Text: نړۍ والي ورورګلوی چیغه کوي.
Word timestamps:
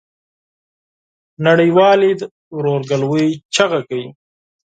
نړۍ 1.45 1.69
والي 1.77 2.11
ورورګلوی 2.55 3.27
چیغه 3.53 3.79
کوي. 3.87 4.07